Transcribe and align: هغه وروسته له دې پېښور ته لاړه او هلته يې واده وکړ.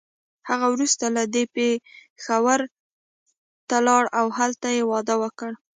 هغه 0.49 0.65
وروسته 0.73 1.05
له 1.15 1.23
دې 1.33 1.43
پېښور 1.55 2.59
ته 3.69 3.77
لاړه 3.87 4.09
او 4.19 4.25
هلته 4.37 4.67
يې 4.75 4.83
واده 4.91 5.15
وکړ. 5.23 5.49